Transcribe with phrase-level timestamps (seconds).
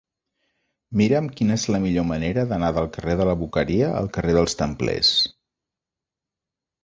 [0.99, 4.57] Mira'm quina és la millor manera d'anar del carrer de la Boqueria al carrer dels
[4.61, 5.11] Templers.